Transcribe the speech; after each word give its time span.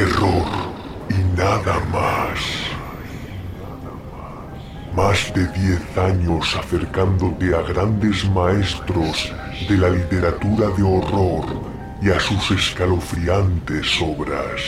terror 0.00 0.46
y 1.10 1.38
nada 1.38 1.78
más. 1.92 2.38
Más 4.96 5.30
de 5.34 5.46
diez 5.48 5.98
años 5.98 6.56
acercándote 6.56 7.54
a 7.54 7.60
grandes 7.60 8.24
maestros 8.30 9.30
de 9.68 9.76
la 9.76 9.90
literatura 9.90 10.68
de 10.68 10.82
horror 10.82 11.44
y 12.00 12.08
a 12.08 12.18
sus 12.18 12.50
escalofriantes 12.50 14.00
obras. 14.00 14.62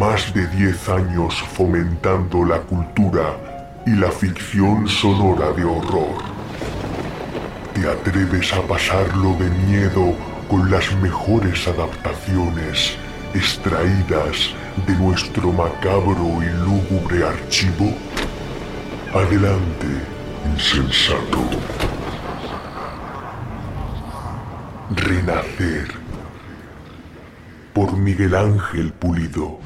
Más 0.00 0.34
de 0.34 0.44
diez 0.48 0.88
años 0.88 1.40
fomentando 1.56 2.44
la 2.44 2.58
cultura 2.62 3.36
y 3.86 3.90
la 3.90 4.10
ficción 4.10 4.88
sonora 4.88 5.52
de 5.52 5.64
horror. 5.64 6.18
¿Te 7.74 7.88
atreves 7.88 8.52
a 8.54 8.62
pasarlo 8.62 9.36
de 9.36 9.48
miedo 9.68 10.16
con 10.48 10.68
las 10.68 10.92
mejores 10.96 11.68
adaptaciones 11.68 12.98
extraídas 13.34 14.54
de 14.86 14.94
nuestro 14.94 15.52
macabro 15.52 16.42
y 16.42 16.48
lúgubre 16.64 17.26
archivo? 17.26 17.94
Adelante, 19.14 19.86
insensato. 20.46 21.44
Renacer 24.94 25.88
por 27.72 27.96
Miguel 27.96 28.34
Ángel 28.34 28.92
Pulido. 28.92 29.58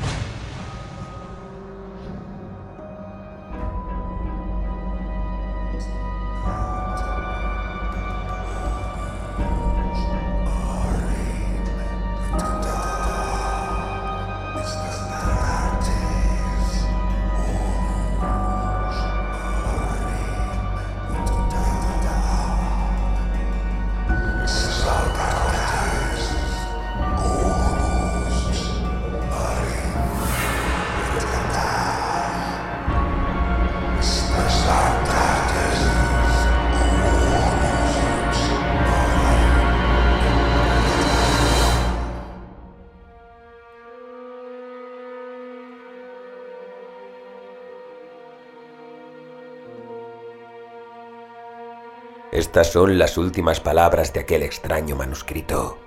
Estas 52.37 52.71
son 52.71 52.99
las 52.99 53.17
últimas 53.17 53.61
palabras 53.61 54.13
de 54.13 54.21
aquel 54.21 54.43
extraño 54.43 54.95
manuscrito. 54.95 55.79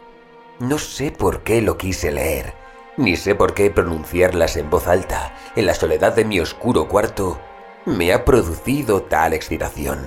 No 0.58 0.80
sé 0.80 1.12
por 1.12 1.44
qué 1.44 1.62
lo 1.62 1.78
quise 1.78 2.12
leer, 2.12 2.56
ni 2.98 3.18
sé 3.18 3.36
por 3.36 3.54
qué 3.54 3.70
pronunciarlas 3.70 4.58
en 4.58 4.68
voz 4.68 4.88
alta, 4.88 5.36
en 5.56 5.68
la 5.68 5.76
soledad 5.76 6.16
de 6.16 6.26
mi 6.26 6.40
oscuro 6.40 6.88
cuarto, 6.88 7.40
me 7.86 8.12
ha 8.12 8.26
producido 8.26 9.04
tal 9.04 9.34
excitación. 9.34 10.00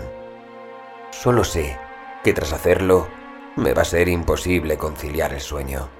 Solo 1.12 1.44
sé 1.44 1.78
que 2.24 2.32
tras 2.32 2.52
hacerlo, 2.52 3.06
me 3.54 3.72
va 3.72 3.82
a 3.82 3.84
ser 3.84 4.08
imposible 4.08 4.76
conciliar 4.76 5.32
el 5.32 5.40
sueño. 5.40 5.90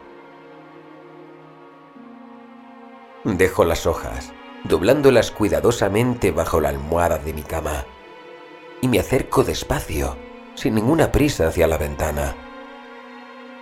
Dejo 3.23 3.65
las 3.65 3.87
hojas, 3.87 4.33
doblándolas 4.65 5.31
cuidadosamente 5.31 6.33
bajo 6.33 6.61
la 6.61 6.71
almohada 6.71 7.19
de 7.19 7.33
mi 7.33 7.43
cama, 7.43 7.87
y 8.81 8.89
me 8.89 8.99
acerco 8.99 9.45
despacio 9.45 10.16
sin 10.55 10.75
ninguna 10.75 11.11
prisa 11.13 11.49
hacia 11.49 11.67
la 11.67 11.79
ventana. 11.79 12.35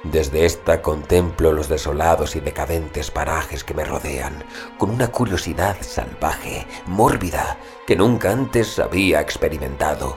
Desde 0.03 0.47
esta 0.47 0.81
contemplo 0.81 1.53
los 1.53 1.69
desolados 1.69 2.35
y 2.35 2.41
decadentes 2.41 3.11
parajes 3.11 3.65
que 3.65 3.75
me 3.75 3.85
rodean, 3.85 4.45
con 4.79 4.89
una 4.89 5.09
curiosidad 5.09 5.77
salvaje, 5.83 6.67
mórbida, 6.87 7.59
que 7.87 7.97
nunca 7.97 8.33
antes 8.33 8.79
había 8.79 9.21
experimentado. 9.21 10.17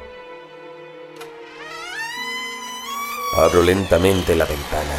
Abro 3.36 3.62
lentamente 3.62 4.36
la 4.36 4.46
ventana. 4.46 4.96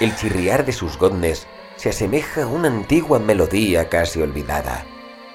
El 0.00 0.16
chirriar 0.16 0.64
de 0.64 0.72
sus 0.72 0.96
goznes 0.96 1.46
se 1.76 1.90
asemeja 1.90 2.44
a 2.44 2.46
una 2.46 2.68
antigua 2.68 3.18
melodía 3.18 3.90
casi 3.90 4.22
olvidada, 4.22 4.86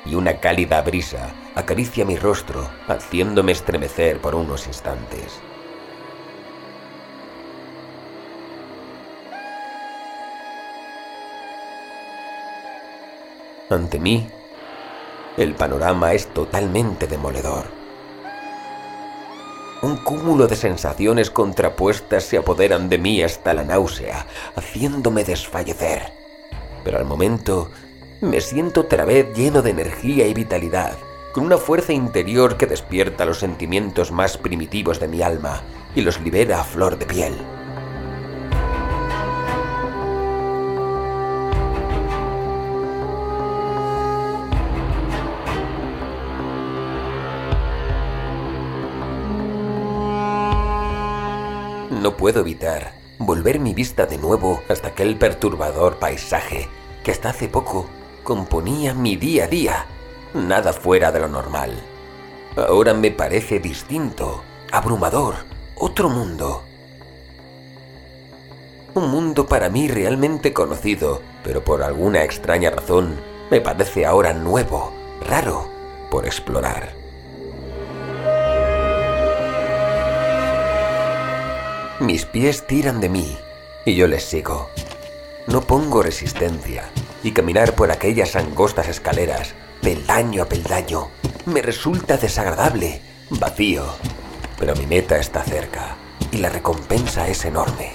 y 0.04 0.16
una 0.16 0.40
cálida 0.40 0.82
brisa 0.82 1.32
acaricia 1.54 2.06
mi 2.06 2.16
rostro, 2.16 2.68
haciéndome 2.88 3.52
estremecer 3.52 4.20
por 4.20 4.34
unos 4.34 4.66
instantes. 4.66 5.42
Ante 13.70 14.00
mí, 14.00 14.28
el 15.38 15.54
panorama 15.54 16.14
es 16.14 16.28
totalmente 16.34 17.06
demoledor. 17.06 17.66
Un 19.84 19.98
cúmulo 19.98 20.48
de 20.48 20.56
sensaciones 20.56 21.30
contrapuestas 21.30 22.24
se 22.24 22.38
apoderan 22.38 22.90
de 22.90 22.98
mí 22.98 23.22
hasta 23.22 23.54
la 23.54 23.64
náusea, 23.64 24.26
haciéndome 24.56 25.24
desfallecer. 25.24 26.12
Pero 26.84 26.98
al 26.98 27.06
momento 27.06 27.70
me 28.22 28.42
siento 28.42 28.82
otra 28.82 29.06
vez 29.06 29.32
lleno 29.36 29.62
de 29.62 29.70
energía 29.70 30.26
y 30.26 30.34
vitalidad, 30.34 30.98
con 31.32 31.46
una 31.46 31.58
fuerza 31.58 31.94
interior 31.94 32.58
que 32.58 32.66
despierta 32.66 33.24
los 33.24 33.38
sentimientos 33.38 34.12
más 34.12 34.36
primitivos 34.36 35.00
de 35.00 35.08
mi 35.08 35.22
alma 35.22 35.62
y 35.94 36.02
los 36.02 36.20
libera 36.20 36.60
a 36.60 36.64
flor 36.64 36.98
de 36.98 37.06
piel. 37.06 37.36
No 52.00 52.16
puedo 52.16 52.40
evitar 52.40 52.94
volver 53.18 53.60
mi 53.60 53.74
vista 53.74 54.06
de 54.06 54.18
nuevo 54.18 54.64
hasta 54.70 54.90
aquel 54.90 55.18
perturbador 55.18 55.98
paisaje 55.98 56.70
que 57.04 57.12
hasta 57.12 57.32
hace 57.32 57.50
poco 57.50 57.88
componía 58.24 58.94
mi 58.94 59.18
día 59.18 59.44
a 59.44 59.48
día, 59.48 59.86
nada 60.34 60.72
fuera 60.72 61.12
de 61.12 61.20
lo 61.20 61.28
normal. 61.28 61.72
Ahora 62.56 62.94
me 62.94 63.12
parece 63.12 63.60
distinto, 63.60 64.44
abrumador, 64.72 65.36
otro 65.76 66.10
mundo. 66.10 66.64
Un 68.94 69.12
mundo 69.12 69.46
para 69.46 69.68
mí 69.70 69.90
realmente 69.90 70.54
conocido, 70.54 71.22
pero 71.44 71.66
por 71.66 71.84
alguna 71.84 72.24
extraña 72.24 72.70
razón 72.72 73.20
me 73.52 73.60
parece 73.60 74.06
ahora 74.06 74.34
nuevo, 74.34 74.94
raro, 75.28 75.70
por 76.10 76.26
explorar. 76.26 76.99
Mis 82.00 82.24
pies 82.24 82.66
tiran 82.66 83.02
de 83.02 83.10
mí 83.10 83.38
y 83.86 83.96
yo 83.96 84.08
les 84.08 84.24
sigo. 84.24 84.70
No 85.48 85.60
pongo 85.60 86.02
resistencia 86.02 86.90
y 87.24 87.34
caminar 87.34 87.76
por 87.76 87.92
aquellas 87.92 88.38
angostas 88.38 88.88
escaleras, 88.88 89.54
peldaño 89.82 90.44
a 90.44 90.46
peldaño, 90.46 91.10
me 91.46 91.62
resulta 91.62 92.16
desagradable, 92.16 93.02
vacío. 93.30 93.86
Pero 94.58 94.78
mi 94.78 94.86
meta 94.86 95.18
está 95.18 95.44
cerca 95.44 95.98
y 96.32 96.38
la 96.38 96.48
recompensa 96.48 97.28
es 97.28 97.44
enorme. 97.44 97.92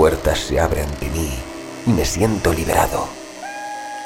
Puertas 0.00 0.38
se 0.38 0.58
abren 0.58 0.88
ante 0.88 1.10
mí 1.10 1.28
y 1.84 1.90
me 1.90 2.06
siento 2.06 2.54
liberado. 2.54 3.06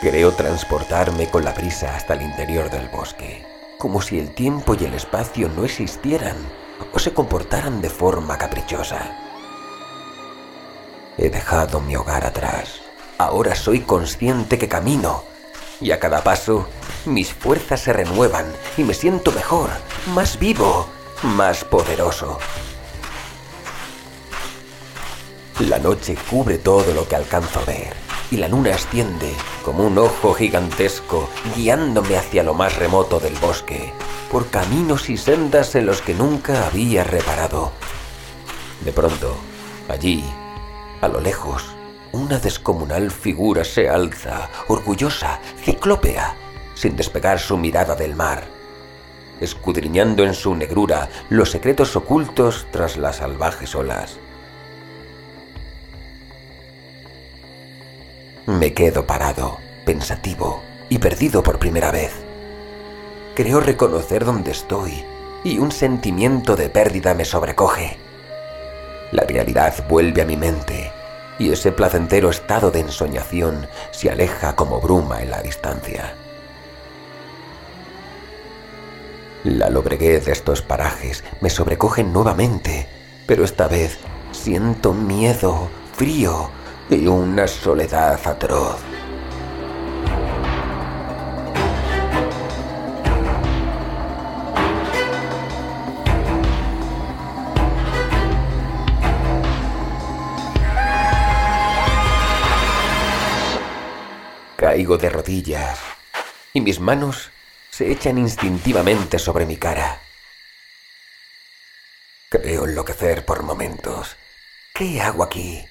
Creo 0.01 0.33
transportarme 0.33 1.31
con 1.31 1.45
la 1.45 1.53
brisa 1.53 1.95
hasta 1.95 2.15
el 2.15 2.23
interior 2.23 2.69
del 2.69 2.89
bosque, 2.89 3.47
como 3.79 4.03
si 4.03 4.19
el 4.19 4.35
tiempo 4.35 4.75
y 4.75 4.87
el 4.87 4.95
espacio 4.95 5.49
no 5.51 5.65
existieran 5.65 6.35
o 6.93 6.99
se 6.99 7.13
comportaran 7.13 7.81
de 7.81 7.91
forma 7.91 8.37
caprichosa. 8.37 9.17
He 11.17 11.31
dejado 11.31 11.81
mi 11.81 11.95
hogar 11.95 12.27
atrás. 12.27 12.81
Ahora 13.17 13.55
soy 13.55 13.79
consciente 13.79 14.59
que 14.59 14.67
camino 14.67 15.23
y 15.81 15.93
a 15.93 16.01
cada 16.01 16.25
paso 16.25 16.67
mis 17.05 17.33
fuerzas 17.33 17.83
se 17.83 17.93
renuevan 17.93 18.47
y 18.77 18.83
me 18.83 18.95
siento 18.95 19.31
mejor, 19.31 19.71
más 20.13 20.41
vivo, 20.41 20.89
más 21.23 21.63
poderoso. 21.63 22.41
La 25.61 25.79
noche 25.79 26.17
cubre 26.29 26.59
todo 26.59 26.93
lo 26.95 27.07
que 27.07 27.15
alcanzo 27.15 27.61
a 27.61 27.65
ver 27.65 27.95
y 28.33 28.39
la 28.39 28.49
luna 28.49 28.71
extiende 28.71 29.33
como 29.65 29.87
un 29.87 29.97
ojo 29.99 30.35
gigantesco 30.35 31.29
guiándome 31.55 32.17
hacia 32.17 32.43
lo 32.43 32.55
más 32.55 32.77
remoto 32.77 33.21
del 33.21 33.35
bosque, 33.37 33.93
por 34.33 34.49
caminos 34.51 35.09
y 35.11 35.17
sendas 35.17 35.77
en 35.77 35.87
los 35.87 36.03
que 36.03 36.13
nunca 36.13 36.67
había 36.67 37.05
reparado. 37.05 37.71
De 38.85 38.91
pronto, 38.91 39.37
allí, 39.89 40.25
a 41.01 41.07
lo 41.07 41.21
lejos, 41.21 41.65
una 42.11 42.41
descomunal 42.41 43.13
figura 43.13 43.63
se 43.63 43.89
alza, 43.89 44.51
orgullosa, 44.67 45.39
ciclópea, 45.63 46.35
sin 46.75 46.97
despegar 46.97 47.39
su 47.39 47.57
mirada 47.57 47.95
del 47.95 48.17
mar, 48.17 48.43
escudriñando 49.41 50.25
en 50.25 50.35
su 50.35 50.57
negrura 50.57 51.09
los 51.29 51.53
secretos 51.53 51.95
ocultos 51.95 52.67
tras 52.73 52.97
las 52.97 53.17
salvajes 53.17 53.73
olas. 53.77 54.19
Me 58.47 58.75
quedo 58.75 59.07
parado, 59.07 59.59
pensativo 59.87 60.63
y 60.91 60.99
perdido 60.99 61.43
por 61.43 61.59
primera 61.59 61.91
vez. 61.91 62.13
Creo 63.35 63.61
reconocer 63.61 64.27
dónde 64.27 64.51
estoy 64.51 65.03
y 65.45 65.59
un 65.59 65.73
sentimiento 65.73 66.55
de 66.55 66.69
pérdida 66.69 67.15
me 67.15 67.25
sobrecoge. 67.25 67.97
La 69.13 69.23
realidad 69.25 69.89
vuelve 69.89 70.21
a 70.21 70.27
mi 70.27 70.37
mente 70.37 70.93
y 71.39 71.53
ese 71.53 71.73
placentero 71.73 72.29
estado 72.29 72.71
de 72.71 72.81
ensoñación 72.81 73.67
se 73.93 74.11
aleja 74.11 74.55
como 74.55 74.79
bruma 74.79 75.23
en 75.23 75.31
la 75.31 75.41
distancia. 75.41 76.15
La 79.43 79.71
lobreguez 79.71 80.27
de 80.27 80.33
estos 80.33 80.61
parajes 80.61 81.25
me 81.41 81.49
sobrecoge 81.49 82.05
nuevamente, 82.05 82.89
pero 83.27 83.43
esta 83.43 83.69
vez 83.69 83.97
siento 84.33 84.93
miedo, 84.93 85.71
frío 85.97 86.51
y 86.91 87.07
una 87.07 87.47
soledad 87.47 88.21
atroz. 88.27 88.81
Caigo 104.57 104.97
de 104.97 105.11
rodillas 105.11 105.79
y 106.53 106.61
mis 106.61 106.81
manos 106.81 107.31
se 107.71 107.91
echan 107.91 108.19
instintivamente 108.19 109.19
sobre 109.19 109.47
mi 109.47 109.57
cara. 109.57 110.01
Creo 112.31 112.65
enloquecer 112.65 113.25
por 113.25 113.43
momentos. 113.43 114.17
¿Qué 114.75 115.01
hago 115.01 115.23
aquí? 115.23 115.65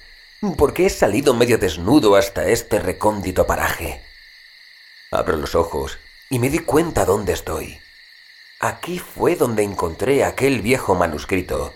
¿Por 0.52 0.74
qué 0.74 0.86
he 0.86 0.90
salido 0.90 1.32
medio 1.32 1.56
desnudo 1.56 2.16
hasta 2.16 2.46
este 2.48 2.78
recóndito 2.78 3.46
paraje? 3.46 4.02
Abro 5.10 5.38
los 5.38 5.54
ojos 5.54 5.98
y 6.28 6.38
me 6.38 6.50
di 6.50 6.58
cuenta 6.58 7.06
dónde 7.06 7.32
estoy. 7.32 7.80
Aquí 8.60 8.98
fue 8.98 9.36
donde 9.36 9.62
encontré 9.62 10.22
aquel 10.22 10.60
viejo 10.60 10.94
manuscrito. 10.94 11.72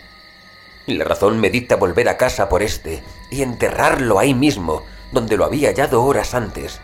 La 0.86 1.04
razón 1.04 1.40
me 1.40 1.48
dicta 1.48 1.76
volver 1.76 2.10
a 2.10 2.18
casa 2.18 2.50
por 2.50 2.62
este 2.62 3.02
y 3.30 3.42
enterrarlo 3.42 4.18
ahí 4.18 4.34
mismo, 4.34 4.84
donde 5.12 5.38
lo 5.38 5.46
había 5.46 5.70
hallado 5.70 6.04
horas 6.04 6.34
antes. 6.34 6.80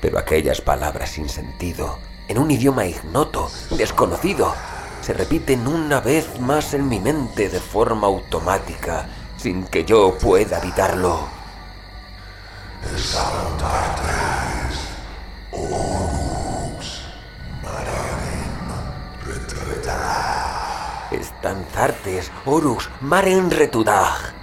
Pero 0.00 0.18
aquellas 0.18 0.62
palabras 0.62 1.10
sin 1.10 1.28
sentido, 1.28 1.98
en 2.26 2.38
un 2.38 2.50
idioma 2.50 2.86
ignoto, 2.86 3.50
desconocido, 3.76 4.54
se 5.02 5.12
repiten 5.12 5.66
una 5.66 6.00
vez 6.00 6.40
más 6.40 6.72
en 6.72 6.88
mi 6.88 7.00
mente 7.00 7.50
de 7.50 7.60
forma 7.60 8.06
automática, 8.06 9.08
sin 9.40 9.64
que 9.64 9.86
yo 9.86 10.18
pueda 10.18 10.58
evitarlo. 10.58 11.26
Estanzartes, 21.10 22.30
Orus, 22.44 22.90
Maren 23.00 23.50
Retudag. 23.50 24.34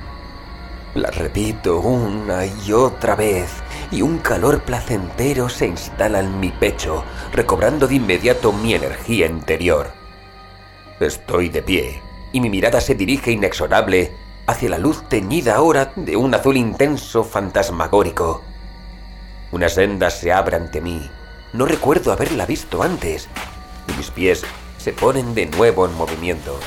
Las 0.95 1.15
repito 1.15 1.79
una 1.79 2.47
y 2.47 2.73
otra 2.73 3.15
vez, 3.15 3.51
y 3.91 4.01
un 4.01 4.17
calor 4.17 4.63
placentero 4.63 5.47
se 5.47 5.67
instala 5.67 6.21
en 6.21 6.39
mi 6.39 6.49
pecho, 6.49 7.03
recobrando 7.33 7.87
de 7.87 7.95
inmediato 7.95 8.51
mi 8.51 8.73
energía 8.73 9.27
interior. 9.27 9.91
Estoy 10.99 11.49
de 11.49 11.61
pie, 11.61 12.01
y 12.33 12.41
mi 12.41 12.49
mirada 12.49 12.81
se 12.81 12.95
dirige 12.95 13.31
inexorable 13.31 14.11
hacia 14.47 14.69
la 14.69 14.77
luz 14.77 15.03
teñida 15.09 15.55
ahora 15.55 15.91
de 15.95 16.15
un 16.15 16.33
azul 16.33 16.55
intenso 16.55 17.23
fantasmagórico. 17.23 18.41
Una 19.51 19.69
senda 19.69 20.09
se 20.09 20.31
abre 20.31 20.55
ante 20.55 20.81
mí. 20.81 21.09
No 21.53 21.65
recuerdo 21.65 22.11
haberla 22.11 22.45
visto 22.45 22.81
antes, 22.81 23.27
y 23.87 23.97
mis 23.97 24.09
pies 24.09 24.43
se 24.77 24.93
ponen 24.93 25.35
de 25.35 25.45
nuevo 25.47 25.85
en 25.85 25.93
movimiento. 25.93 26.57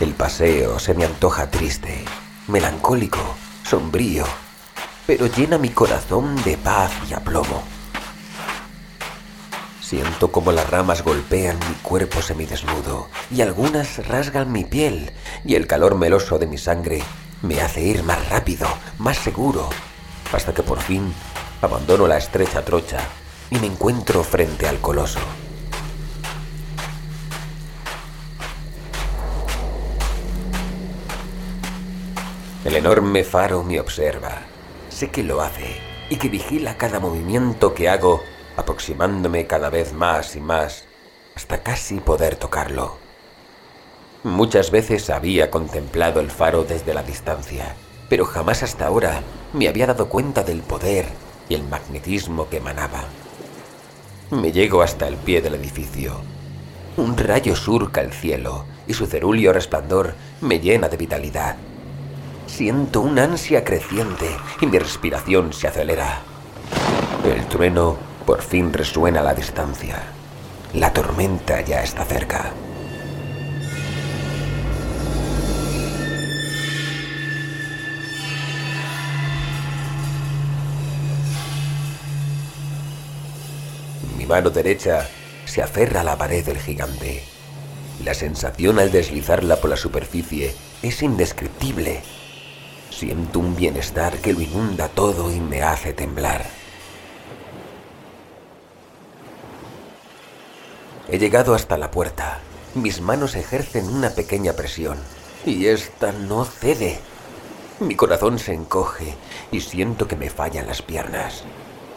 El 0.00 0.14
paseo 0.14 0.78
se 0.78 0.94
me 0.94 1.04
antoja 1.04 1.48
triste, 1.50 2.04
melancólico, 2.48 3.36
sombrío, 3.62 4.24
pero 5.12 5.26
llena 5.26 5.58
mi 5.58 5.68
corazón 5.68 6.42
de 6.42 6.56
paz 6.56 6.90
y 7.06 7.12
aplomo. 7.12 7.62
Siento 9.82 10.32
como 10.32 10.52
las 10.52 10.70
ramas 10.70 11.04
golpean 11.04 11.58
mi 11.68 11.74
cuerpo 11.82 12.22
semidesnudo 12.22 13.10
y 13.30 13.42
algunas 13.42 14.08
rasgan 14.08 14.50
mi 14.50 14.64
piel 14.64 15.12
y 15.44 15.56
el 15.56 15.66
calor 15.66 15.96
meloso 15.96 16.38
de 16.38 16.46
mi 16.46 16.56
sangre 16.56 17.02
me 17.42 17.60
hace 17.60 17.82
ir 17.82 18.02
más 18.04 18.26
rápido, 18.30 18.66
más 18.96 19.18
seguro, 19.18 19.68
hasta 20.32 20.54
que 20.54 20.62
por 20.62 20.80
fin 20.80 21.12
abandono 21.60 22.06
la 22.06 22.16
estrecha 22.16 22.64
trocha 22.64 23.00
y 23.50 23.58
me 23.58 23.66
encuentro 23.66 24.24
frente 24.24 24.66
al 24.66 24.78
coloso. 24.78 25.20
El 32.64 32.76
enorme 32.76 33.24
faro 33.24 33.62
me 33.62 33.78
observa. 33.78 34.51
Sé 35.02 35.10
que 35.10 35.24
lo 35.24 35.42
hace 35.42 35.80
y 36.10 36.14
que 36.14 36.28
vigila 36.28 36.76
cada 36.76 37.00
movimiento 37.00 37.74
que 37.74 37.88
hago, 37.88 38.22
aproximándome 38.56 39.48
cada 39.48 39.68
vez 39.68 39.92
más 39.92 40.36
y 40.36 40.40
más, 40.40 40.84
hasta 41.34 41.60
casi 41.64 41.98
poder 41.98 42.36
tocarlo. 42.36 42.98
Muchas 44.22 44.70
veces 44.70 45.10
había 45.10 45.50
contemplado 45.50 46.20
el 46.20 46.30
faro 46.30 46.62
desde 46.62 46.94
la 46.94 47.02
distancia, 47.02 47.74
pero 48.08 48.24
jamás 48.24 48.62
hasta 48.62 48.86
ahora 48.86 49.24
me 49.52 49.66
había 49.66 49.88
dado 49.88 50.08
cuenta 50.08 50.44
del 50.44 50.60
poder 50.60 51.06
y 51.48 51.54
el 51.54 51.64
magnetismo 51.64 52.48
que 52.48 52.58
emanaba. 52.58 53.02
Me 54.30 54.52
llego 54.52 54.82
hasta 54.82 55.08
el 55.08 55.16
pie 55.16 55.42
del 55.42 55.56
edificio. 55.56 56.20
Un 56.96 57.16
rayo 57.16 57.56
surca 57.56 58.02
el 58.02 58.12
cielo 58.12 58.66
y 58.86 58.94
su 58.94 59.06
cerúleo 59.06 59.52
resplandor 59.52 60.14
me 60.40 60.60
llena 60.60 60.88
de 60.88 60.96
vitalidad. 60.96 61.56
Siento 62.62 63.00
una 63.00 63.24
ansia 63.24 63.64
creciente 63.64 64.28
y 64.60 64.66
mi 64.66 64.78
respiración 64.78 65.52
se 65.52 65.66
acelera. 65.66 66.20
El 67.24 67.44
trueno 67.48 67.98
por 68.24 68.40
fin 68.40 68.72
resuena 68.72 69.18
a 69.18 69.24
la 69.24 69.34
distancia. 69.34 70.00
La 70.72 70.92
tormenta 70.92 71.60
ya 71.62 71.82
está 71.82 72.04
cerca. 72.04 72.52
Mi 84.16 84.24
mano 84.24 84.50
derecha 84.50 85.08
se 85.46 85.62
aferra 85.62 86.02
a 86.02 86.04
la 86.04 86.16
pared 86.16 86.46
del 86.46 86.60
gigante. 86.60 87.24
La 88.04 88.14
sensación 88.14 88.78
al 88.78 88.92
deslizarla 88.92 89.56
por 89.56 89.68
la 89.68 89.76
superficie 89.76 90.54
es 90.80 91.02
indescriptible 91.02 92.02
Siento 92.92 93.38
un 93.38 93.56
bienestar 93.56 94.18
que 94.18 94.32
lo 94.34 94.42
inunda 94.42 94.86
todo 94.86 95.32
y 95.32 95.40
me 95.40 95.62
hace 95.62 95.92
temblar. 95.94 96.44
He 101.08 101.18
llegado 101.18 101.54
hasta 101.54 101.78
la 101.78 101.90
puerta. 101.90 102.40
Mis 102.74 103.00
manos 103.00 103.34
ejercen 103.34 103.88
una 103.88 104.10
pequeña 104.10 104.52
presión 104.52 104.98
y 105.46 105.66
esta 105.66 106.12
no 106.12 106.44
cede. 106.44 107.00
Mi 107.80 107.96
corazón 107.96 108.38
se 108.38 108.52
encoge 108.52 109.14
y 109.50 109.60
siento 109.60 110.06
que 110.06 110.16
me 110.16 110.30
fallan 110.30 110.66
las 110.66 110.82
piernas, 110.82 111.44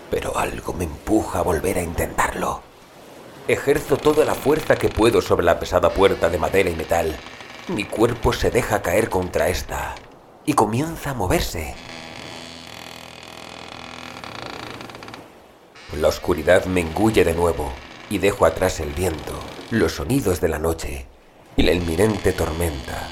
pero 0.10 0.38
algo 0.38 0.74
me 0.74 0.86
empuja 0.86 1.40
a 1.40 1.44
volver 1.44 1.78
a 1.78 1.84
intentarlo. 1.84 2.62
Ejerzo 3.48 3.98
toda 3.98 4.26
la 4.26 4.34
fuerza 4.34 4.78
que 4.78 4.90
puedo 4.90 5.22
sobre 5.22 5.46
la 5.46 5.60
pesada 5.60 5.94
puerta 5.94 6.30
de 6.30 6.40
madera 6.40 6.70
y 6.70 6.76
metal. 6.76 7.16
Mi 7.68 7.84
cuerpo 7.84 8.34
se 8.34 8.50
deja 8.50 8.82
caer 8.82 9.10
contra 9.10 9.50
esta 9.50 9.96
y 10.46 10.54
comienza 10.54 11.12
a 11.12 11.14
moverse. 11.14 11.76
La 15.94 16.08
oscuridad 16.10 16.66
me 16.66 16.82
engulle 16.82 17.24
de 17.24 17.34
nuevo 17.34 17.72
y 18.10 18.18
dejo 18.18 18.46
atrás 18.46 18.80
el 18.80 18.92
viento 18.94 19.40
los 19.72 19.94
sonidos 19.94 20.42
de 20.42 20.50
la 20.50 20.60
noche 20.60 21.08
y 21.56 21.64
la 21.64 21.72
inminente 21.72 22.34
tormenta, 22.34 23.10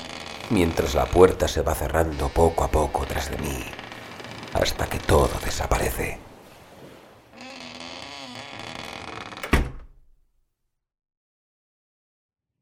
mientras 0.49 0.93
la 0.93 1.05
puerta 1.05 1.47
se 1.47 1.61
va 1.61 1.73
cerrando 1.73 2.29
poco 2.29 2.63
a 2.63 2.67
poco 2.69 3.05
tras 3.05 3.31
de 3.31 3.37
mí, 3.37 3.63
hasta 4.53 4.85
que 4.87 4.99
todo 4.99 5.31
desaparece. 5.43 6.19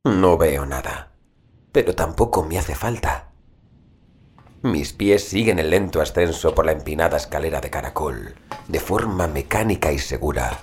No 0.04 0.38
veo 0.38 0.66
nada, 0.66 1.12
pero 1.72 1.96
tampoco 1.96 2.44
me 2.44 2.58
hace 2.58 2.76
falta. 2.76 3.31
Mis 4.64 4.94
pies 4.94 5.24
siguen 5.24 5.58
el 5.58 5.72
lento 5.72 6.02
ascenso 6.02 6.54
por 6.54 6.68
la 6.68 6.72
empinada 6.72 7.18
escalera 7.18 7.62
de 7.62 7.72
caracol, 7.72 8.36
de 8.68 8.80
forma 8.80 9.26
mecánica 9.26 9.92
y 9.92 9.98
segura. 9.98 10.60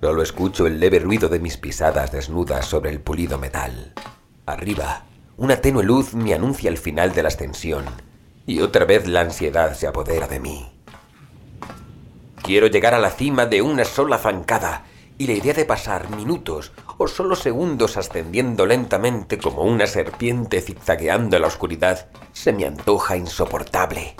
Solo 0.00 0.22
escucho 0.22 0.68
el 0.68 0.78
leve 0.78 1.00
ruido 1.00 1.28
de 1.28 1.40
mis 1.40 1.56
pisadas 1.56 2.12
desnudas 2.12 2.64
sobre 2.64 2.90
el 2.90 3.00
pulido 3.00 3.38
metal. 3.38 3.92
Arriba, 4.46 5.02
una 5.36 5.56
tenue 5.56 5.82
luz 5.82 6.14
me 6.14 6.32
anuncia 6.32 6.70
el 6.70 6.78
final 6.78 7.12
de 7.12 7.22
la 7.22 7.28
ascensión, 7.28 7.86
y 8.46 8.60
otra 8.60 8.84
vez 8.84 9.08
la 9.08 9.22
ansiedad 9.22 9.74
se 9.74 9.88
apodera 9.88 10.28
de 10.28 10.38
mí. 10.38 10.72
Quiero 12.40 12.68
llegar 12.68 12.94
a 12.94 13.00
la 13.00 13.10
cima 13.10 13.46
de 13.46 13.62
una 13.62 13.84
sola 13.84 14.18
zancada, 14.18 14.84
y 15.22 15.26
la 15.28 15.34
idea 15.34 15.54
de 15.54 15.64
pasar 15.64 16.10
minutos 16.10 16.72
o 16.98 17.06
solo 17.06 17.36
segundos 17.36 17.96
ascendiendo 17.96 18.66
lentamente 18.66 19.38
como 19.38 19.62
una 19.62 19.86
serpiente 19.86 20.60
zigzagueando 20.60 21.36
en 21.36 21.42
la 21.42 21.46
oscuridad 21.46 22.08
se 22.32 22.52
me 22.52 22.66
antoja 22.66 23.16
insoportable. 23.16 24.16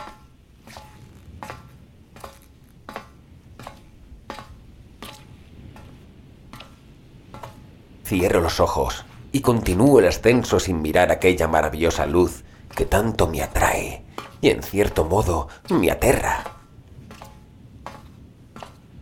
Cierro 8.05 8.41
los 8.41 8.61
ojos 8.61 9.05
y 9.33 9.41
continúo 9.41 9.99
el 9.99 10.07
ascenso 10.07 10.61
sin 10.61 10.83
mirar 10.83 11.11
aquella 11.11 11.49
maravillosa 11.49 12.07
luz 12.07 12.45
que 12.77 12.87
tanto 12.87 13.27
me 13.27 13.43
atrae 13.43 14.05
y 14.41 14.51
en 14.51 14.63
cierto 14.63 15.05
modo 15.05 15.49
me 15.69 15.91
aterra. 15.91 16.45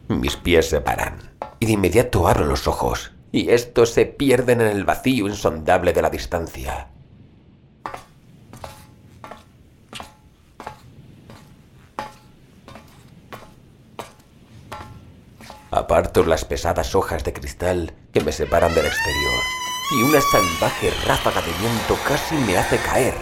Mis 0.09 0.37
pies 0.37 0.71
se 0.71 0.81
paran 0.81 1.30
y 1.61 1.67
de 1.67 1.73
inmediato 1.73 2.27
abro 2.27 2.47
los 2.47 2.67
ojos, 2.67 3.13
y 3.31 3.51
estos 3.51 3.91
se 3.91 4.07
pierden 4.07 4.63
en 4.63 4.69
el 4.69 4.85
vacío 4.85 5.29
insondable 5.29 5.93
de 5.93 6.03
la 6.03 6.11
distancia. 6.11 6.89
Aparto 15.71 16.25
las 16.25 16.45
pesadas 16.45 16.95
hojas 16.97 17.23
de 17.23 17.33
cristal 17.33 17.93
que 18.13 18.21
me 18.21 18.33
separan 18.33 18.75
del 18.75 18.87
exterior, 18.87 19.43
y 19.93 20.03
una 20.03 20.21
salvaje 20.21 20.91
ráfaga 21.07 21.43
de 21.43 21.53
viento 21.61 21.97
casi 22.09 22.35
me 22.37 22.57
hace 22.57 22.79
caer. 22.79 23.15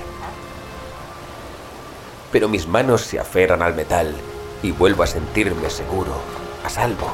Pero 2.31 2.49
mis 2.49 2.67
manos 2.67 3.03
se 3.03 3.19
aferran 3.19 3.63
al 3.63 3.75
metal 3.75 4.15
y 4.63 4.71
vuelvo 4.71 5.03
a 5.03 5.07
sentirme 5.07 5.69
seguro, 5.71 6.13
a 6.65 6.69
salvo. 6.69 7.11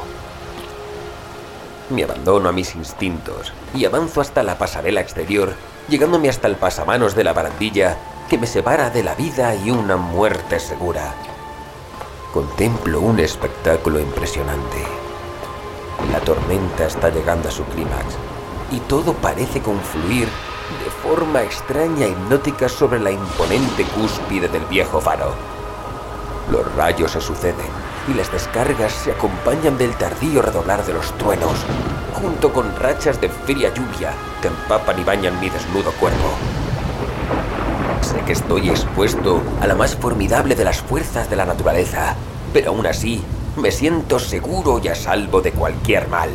Me 1.90 2.04
abandono 2.04 2.48
a 2.48 2.52
mis 2.52 2.74
instintos 2.74 3.52
y 3.74 3.84
avanzo 3.84 4.22
hasta 4.22 4.42
la 4.42 4.56
pasarela 4.56 5.02
exterior, 5.02 5.52
llegándome 5.88 6.30
hasta 6.30 6.48
el 6.48 6.56
pasamanos 6.56 7.14
de 7.14 7.24
la 7.24 7.34
barandilla 7.34 7.98
que 8.30 8.38
me 8.38 8.46
separa 8.46 8.88
de 8.88 9.02
la 9.02 9.14
vida 9.14 9.54
y 9.54 9.70
una 9.70 9.96
muerte 9.96 10.58
segura. 10.60 11.14
Contemplo 12.32 13.00
un 13.00 13.20
espectáculo 13.20 14.00
impresionante. 14.00 14.82
La 16.10 16.20
tormenta 16.20 16.86
está 16.86 17.10
llegando 17.10 17.50
a 17.50 17.52
su 17.52 17.64
clímax 17.64 18.16
y 18.70 18.80
todo 18.80 19.12
parece 19.12 19.60
confluir 19.60 20.26
de 20.82 20.90
forma 21.02 21.42
extraña 21.42 22.06
e 22.06 22.10
hipnótica 22.10 22.66
sobre 22.66 22.98
la 22.98 23.10
imponente 23.10 23.84
cúspide 23.84 24.48
del 24.48 24.64
viejo 24.64 25.02
faro. 25.02 25.34
Los 26.50 26.74
rayos 26.76 27.12
se 27.12 27.20
suceden 27.20 27.83
y 28.08 28.14
las 28.14 28.30
descargas 28.30 28.92
se 28.92 29.12
acompañan 29.12 29.78
del 29.78 29.94
tardío 29.96 30.42
redoblar 30.42 30.84
de 30.84 30.92
los 30.92 31.16
truenos, 31.18 31.64
junto 32.14 32.52
con 32.52 32.74
rachas 32.76 33.20
de 33.20 33.28
fría 33.28 33.72
lluvia 33.72 34.12
que 34.42 34.48
empapan 34.48 34.98
y 34.98 35.04
bañan 35.04 35.40
mi 35.40 35.48
desnudo 35.50 35.90
cuerpo. 35.92 36.30
Sé 38.02 38.20
que 38.26 38.32
estoy 38.32 38.68
expuesto 38.68 39.42
a 39.60 39.66
la 39.66 39.74
más 39.74 39.96
formidable 39.96 40.54
de 40.54 40.64
las 40.64 40.82
fuerzas 40.82 41.30
de 41.30 41.36
la 41.36 41.46
naturaleza, 41.46 42.14
pero 42.52 42.70
aún 42.70 42.86
así 42.86 43.22
me 43.56 43.70
siento 43.70 44.18
seguro 44.18 44.80
y 44.82 44.88
a 44.88 44.94
salvo 44.94 45.40
de 45.40 45.52
cualquier 45.52 46.08
mal. 46.08 46.30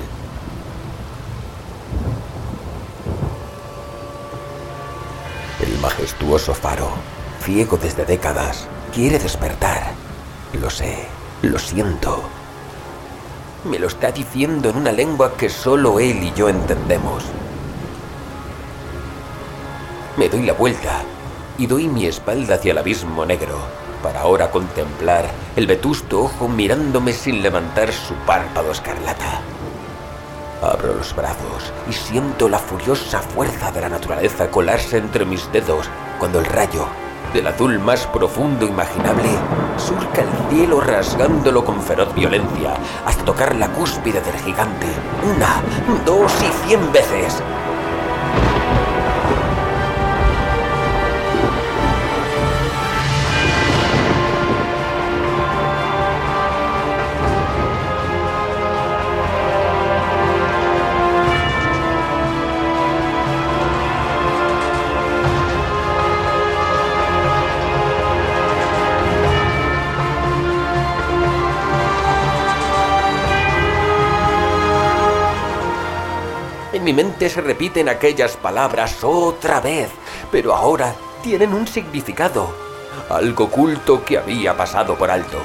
El 5.62 5.78
majestuoso 5.80 6.54
faro, 6.54 6.90
ciego 7.44 7.78
desde 7.78 8.06
décadas, 8.06 8.68
quiere 8.94 9.20
despertar. 9.20 9.92
Lo 10.60 10.70
sé. 10.70 11.19
Lo 11.42 11.58
siento. 11.58 12.22
Me 13.64 13.80
lo 13.80 13.88
está 13.88 14.12
diciendo 14.12 14.70
en 14.70 14.76
una 14.76 14.92
lengua 14.92 15.38
que 15.38 15.48
solo 15.48 15.98
él 15.98 16.22
y 16.22 16.34
yo 16.34 16.50
entendemos. 16.50 17.24
Me 20.18 20.28
doy 20.28 20.42
la 20.42 20.52
vuelta 20.52 21.02
y 21.58 21.66
doy 21.66 21.88
mi 21.88 22.06
espalda 22.08 22.56
hacia 22.56 22.74
el 22.74 22.78
abismo 22.78 23.26
negro 23.26 23.58
para 24.04 24.20
ahora 24.20 24.52
contemplar 24.52 25.30
el 25.56 25.66
vetusto 25.66 26.24
ojo 26.24 26.50
mirándome 26.50 27.14
sin 27.14 27.42
levantar 27.42 27.94
su 27.94 28.16
párpado 28.26 28.72
escarlata. 28.72 29.40
Abro 30.62 30.94
los 30.94 31.16
brazos 31.16 31.72
y 31.90 31.94
siento 31.94 32.50
la 32.50 32.60
furiosa 32.60 33.22
fuerza 33.22 33.72
de 33.72 33.80
la 33.80 33.88
naturaleza 33.88 34.52
colarse 34.52 34.98
entre 34.98 35.24
mis 35.24 35.50
dedos 35.54 35.90
cuando 36.20 36.40
el 36.40 36.46
rayo 36.46 36.86
del 37.34 37.48
azul 37.48 37.80
más 37.80 38.06
profundo 38.08 38.66
imaginable, 38.66 39.30
surca 39.78 40.22
el 40.22 40.30
cielo 40.50 40.82
rasgándolo 40.82 41.64
con 41.64 41.82
feroz 41.82 42.14
violencia 42.14 42.76
hasta 43.06 43.26
tocar 43.26 43.56
la 43.56 43.68
cúspide 43.70 44.22
del 44.22 44.36
gigante, 44.44 44.88
una, 45.24 45.62
dos 46.06 46.32
y 46.42 46.68
cien 46.68 46.92
veces. 46.92 47.42
Se 77.30 77.42
repiten 77.42 77.88
aquellas 77.88 78.36
palabras 78.36 79.04
otra 79.04 79.62
vez, 79.62 79.90
pero 80.32 80.54
ahora 80.54 80.94
tienen 81.24 81.54
un 81.54 81.66
significado, 81.66 82.54
algo 83.10 83.46
oculto 83.46 84.04
que 84.04 84.18
había 84.18 84.58
pasado 84.58 84.96
por 84.96 85.10
alto. 85.10 85.38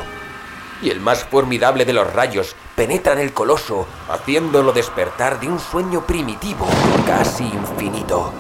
Y 0.83 0.91
el 0.91 1.01
más 1.01 1.23
formidable 1.25 1.85
de 1.85 1.93
los 1.93 2.13
rayos 2.13 2.57
penetra 2.75 3.13
en 3.13 3.21
el 3.21 3.33
coloso, 3.33 3.87
haciéndolo 4.11 4.73
despertar 4.73 5.39
de 5.39 5.49
un 5.49 5.61
sueño 5.61 6.05
primitivo, 6.05 6.67
casi 7.07 7.45
infinito. 7.45 8.33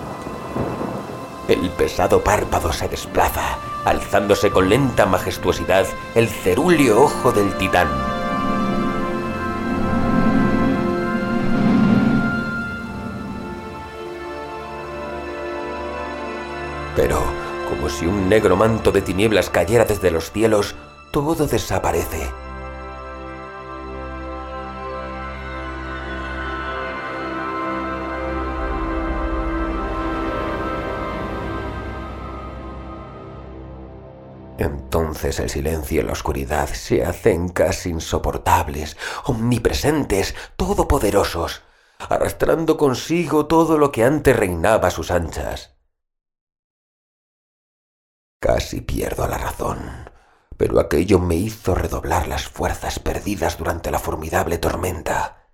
El 1.46 1.70
pesado 1.70 2.20
párpado 2.20 2.72
se 2.72 2.88
desplaza, 2.88 3.58
alzándose 3.84 4.50
con 4.50 4.68
lenta 4.68 5.06
majestuosidad 5.06 5.86
el 6.16 6.28
cerúleo 6.28 7.02
ojo 7.02 7.30
del 7.30 7.56
titán. 7.58 7.88
Pero, 16.96 17.22
como 17.68 17.88
si 17.88 18.06
un 18.06 18.28
negro 18.28 18.56
manto 18.56 18.92
de 18.92 19.02
tinieblas 19.02 19.50
cayera 19.50 19.84
desde 19.84 20.10
los 20.10 20.30
cielos, 20.30 20.74
todo 21.10 21.46
desaparece. 21.46 22.30
Entonces 34.56 35.40
el 35.40 35.50
silencio 35.50 36.00
y 36.00 36.04
la 36.04 36.12
oscuridad 36.12 36.68
se 36.68 37.04
hacen 37.04 37.48
casi 37.48 37.90
insoportables, 37.90 38.96
omnipresentes, 39.24 40.36
todopoderosos, 40.56 41.62
arrastrando 41.98 42.76
consigo 42.76 43.46
todo 43.46 43.76
lo 43.78 43.90
que 43.90 44.04
antes 44.04 44.36
reinaba 44.36 44.88
a 44.88 44.90
sus 44.92 45.10
anchas. 45.10 45.73
Casi 48.44 48.82
pierdo 48.82 49.26
la 49.26 49.38
razón, 49.38 49.78
pero 50.58 50.78
aquello 50.78 51.18
me 51.18 51.34
hizo 51.34 51.74
redoblar 51.74 52.28
las 52.28 52.46
fuerzas 52.46 52.98
perdidas 52.98 53.56
durante 53.56 53.90
la 53.90 53.98
formidable 53.98 54.58
tormenta. 54.58 55.48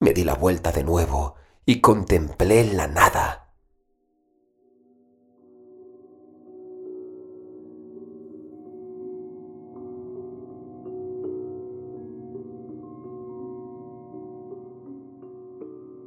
Me 0.00 0.14
di 0.14 0.24
la 0.24 0.32
vuelta 0.32 0.72
de 0.72 0.84
nuevo 0.84 1.34
y 1.66 1.82
contemplé 1.82 2.64
la 2.72 2.86
nada. 2.86 3.52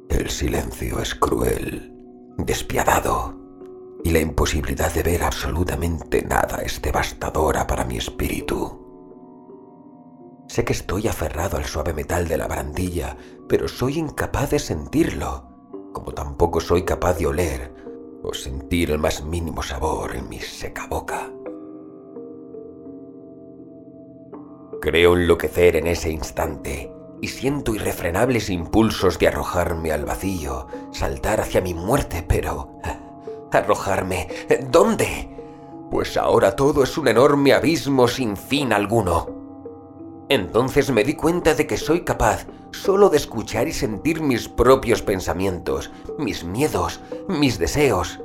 El 0.08 0.28
silencio 0.30 0.98
es 0.98 1.14
cruel, 1.14 1.94
despiadado, 2.38 3.37
y 4.04 4.10
la 4.10 4.20
imposibilidad 4.20 4.92
de 4.92 5.02
ver 5.02 5.22
absolutamente 5.22 6.22
nada 6.22 6.62
es 6.62 6.80
devastadora 6.80 7.66
para 7.66 7.84
mi 7.84 7.96
espíritu. 7.96 8.86
Sé 10.48 10.64
que 10.64 10.72
estoy 10.72 11.08
aferrado 11.08 11.56
al 11.56 11.64
suave 11.64 11.92
metal 11.92 12.26
de 12.26 12.38
la 12.38 12.46
barandilla, 12.46 13.16
pero 13.48 13.68
soy 13.68 13.98
incapaz 13.98 14.50
de 14.50 14.58
sentirlo, 14.58 15.90
como 15.92 16.12
tampoco 16.12 16.60
soy 16.60 16.84
capaz 16.84 17.18
de 17.18 17.26
oler 17.26 17.74
o 18.22 18.32
sentir 18.32 18.90
el 18.90 18.98
más 18.98 19.22
mínimo 19.24 19.62
sabor 19.62 20.16
en 20.16 20.28
mi 20.28 20.40
seca 20.40 20.86
boca. 20.86 21.30
Creo 24.80 25.16
enloquecer 25.16 25.76
en 25.76 25.86
ese 25.86 26.10
instante 26.10 26.92
y 27.20 27.28
siento 27.28 27.74
irrefrenables 27.74 28.48
impulsos 28.48 29.18
de 29.18 29.28
arrojarme 29.28 29.92
al 29.92 30.04
vacío, 30.04 30.68
saltar 30.92 31.40
hacia 31.40 31.60
mi 31.60 31.74
muerte, 31.74 32.24
pero... 32.26 32.78
¿Arrojarme? 33.52 34.28
¿Dónde? 34.70 35.28
Pues 35.90 36.16
ahora 36.16 36.54
todo 36.54 36.82
es 36.82 36.98
un 36.98 37.08
enorme 37.08 37.54
abismo 37.54 38.08
sin 38.08 38.36
fin 38.36 38.72
alguno. 38.72 39.26
Entonces 40.28 40.90
me 40.90 41.04
di 41.04 41.14
cuenta 41.14 41.54
de 41.54 41.66
que 41.66 41.78
soy 41.78 42.02
capaz 42.02 42.46
solo 42.70 43.08
de 43.08 43.16
escuchar 43.16 43.66
y 43.66 43.72
sentir 43.72 44.20
mis 44.20 44.48
propios 44.48 45.00
pensamientos, 45.00 45.90
mis 46.18 46.44
miedos, 46.44 47.00
mis 47.28 47.58
deseos. 47.58 48.20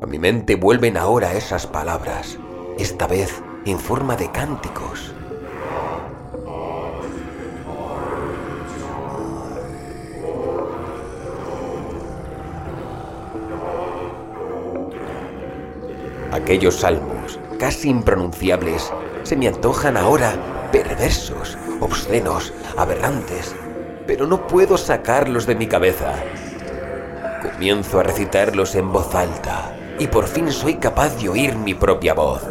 A 0.00 0.06
mi 0.06 0.18
mente 0.18 0.56
vuelven 0.56 0.96
ahora 0.96 1.34
esas 1.34 1.66
palabras, 1.66 2.38
esta 2.78 3.06
vez 3.06 3.42
en 3.66 3.78
forma 3.78 4.16
de 4.16 4.30
cánticos. 4.30 5.12
Aquellos 16.36 16.80
salmos, 16.80 17.40
casi 17.58 17.88
impronunciables, 17.88 18.92
se 19.22 19.36
me 19.36 19.48
antojan 19.48 19.96
ahora 19.96 20.34
perversos, 20.70 21.56
obscenos, 21.80 22.52
aberrantes, 22.76 23.56
pero 24.06 24.26
no 24.26 24.46
puedo 24.46 24.76
sacarlos 24.76 25.46
de 25.46 25.54
mi 25.54 25.66
cabeza. 25.66 26.12
Comienzo 27.40 28.00
a 28.00 28.02
recitarlos 28.02 28.74
en 28.74 28.92
voz 28.92 29.14
alta 29.14 29.74
y 29.98 30.08
por 30.08 30.26
fin 30.26 30.52
soy 30.52 30.74
capaz 30.74 31.16
de 31.16 31.30
oír 31.30 31.56
mi 31.56 31.72
propia 31.72 32.12
voz. 32.12 32.42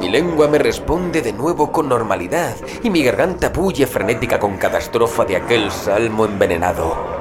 Mi 0.00 0.10
lengua 0.10 0.48
me 0.48 0.58
responde 0.58 1.22
de 1.22 1.32
nuevo 1.32 1.70
con 1.70 1.88
normalidad 1.88 2.56
y 2.82 2.90
mi 2.90 3.04
garganta 3.04 3.50
bulle 3.50 3.86
frenética 3.86 4.40
con 4.40 4.56
cada 4.56 4.78
estrofa 4.78 5.24
de 5.24 5.36
aquel 5.36 5.70
salmo 5.70 6.24
envenenado. 6.24 7.13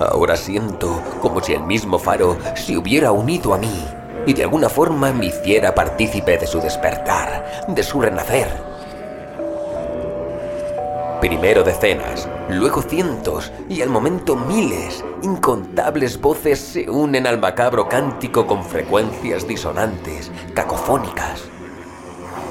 Ahora 0.00 0.34
siento 0.36 1.02
como 1.20 1.42
si 1.42 1.52
el 1.52 1.62
mismo 1.62 1.98
faro 1.98 2.38
se 2.54 2.78
hubiera 2.78 3.12
unido 3.12 3.52
a 3.52 3.58
mí 3.58 3.84
y 4.26 4.32
de 4.32 4.44
alguna 4.44 4.70
forma 4.70 5.12
me 5.12 5.26
hiciera 5.26 5.74
partícipe 5.74 6.38
de 6.38 6.46
su 6.46 6.58
despertar, 6.58 7.64
de 7.68 7.82
su 7.82 8.00
renacer. 8.00 8.48
Primero 11.20 11.62
decenas, 11.62 12.26
luego 12.48 12.80
cientos 12.80 13.52
y 13.68 13.82
al 13.82 13.90
momento 13.90 14.36
miles, 14.36 15.04
incontables 15.22 16.18
voces 16.18 16.58
se 16.58 16.88
unen 16.88 17.26
al 17.26 17.38
macabro 17.38 17.86
cántico 17.86 18.46
con 18.46 18.64
frecuencias 18.64 19.46
disonantes, 19.46 20.30
cacofónicas. 20.54 21.42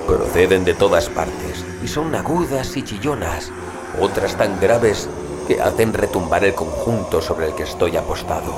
Proceden 0.05 0.65
de 0.65 0.75
todas 0.75 1.09
partes 1.09 1.65
y 1.83 1.87
son 1.87 2.13
agudas 2.13 2.77
y 2.77 2.83
chillonas, 2.83 3.51
otras 3.99 4.35
tan 4.35 4.59
graves 4.59 5.09
que 5.49 5.59
hacen 5.59 5.93
retumbar 5.93 6.43
el 6.43 6.53
conjunto 6.53 7.19
sobre 7.19 7.47
el 7.47 7.55
que 7.55 7.63
estoy 7.63 7.97
apostado. 7.97 8.53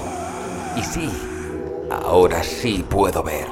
Y 0.75 0.83
sí, 0.83 1.09
ahora 1.89 2.43
sí 2.43 2.85
puedo 2.87 3.23
ver. 3.23 3.47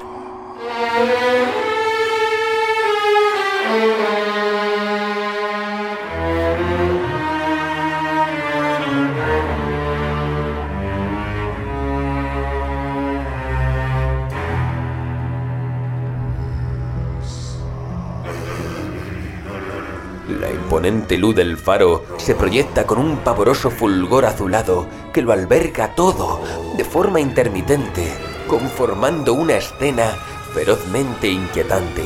Imponente 20.79 21.17
luz 21.17 21.35
del 21.35 21.57
faro 21.57 22.05
se 22.17 22.35
proyecta 22.35 22.87
con 22.87 22.99
un 22.99 23.17
pavoroso 23.17 23.69
fulgor 23.69 24.25
azulado 24.25 24.87
que 25.11 25.21
lo 25.21 25.33
alberga 25.33 25.93
todo 25.93 26.39
de 26.77 26.85
forma 26.85 27.19
intermitente, 27.19 28.13
conformando 28.47 29.33
una 29.33 29.57
escena 29.57 30.05
ferozmente 30.53 31.27
inquietante. 31.27 32.03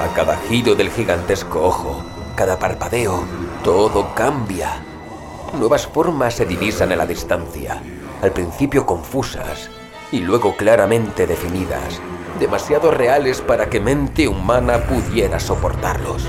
A 0.00 0.14
cada 0.14 0.36
giro 0.48 0.76
del 0.76 0.88
gigantesco 0.92 1.64
ojo, 1.64 2.04
cada 2.36 2.60
parpadeo, 2.60 3.24
todo 3.64 4.14
cambia. 4.14 4.80
Nuevas 5.58 5.84
formas 5.88 6.34
se 6.34 6.46
divisan 6.46 6.92
en 6.92 6.98
la 6.98 7.06
distancia, 7.06 7.82
al 8.22 8.30
principio 8.30 8.86
confusas 8.86 9.68
y 10.12 10.20
luego 10.20 10.56
claramente 10.56 11.26
definidas, 11.26 12.00
demasiado 12.38 12.90
reales 12.90 13.40
para 13.40 13.68
que 13.68 13.80
mente 13.80 14.28
humana 14.28 14.78
pudiera 14.86 15.40
soportarlos. 15.40 16.28